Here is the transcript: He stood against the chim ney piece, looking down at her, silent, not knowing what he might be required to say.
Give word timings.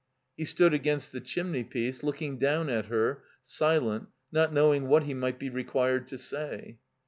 He 0.35 0.45
stood 0.45 0.73
against 0.73 1.11
the 1.11 1.21
chim 1.21 1.51
ney 1.51 1.63
piece, 1.63 2.01
looking 2.01 2.37
down 2.39 2.69
at 2.71 2.87
her, 2.87 3.21
silent, 3.43 4.07
not 4.31 4.51
knowing 4.51 4.87
what 4.87 5.03
he 5.03 5.13
might 5.13 5.37
be 5.37 5.51
required 5.51 6.07
to 6.07 6.17
say. 6.17 6.79